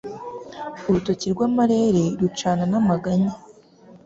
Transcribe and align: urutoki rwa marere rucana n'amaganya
urutoki 0.87 1.27
rwa 1.33 1.47
marere 1.55 2.03
rucana 2.19 2.63
n'amaganya 2.71 3.31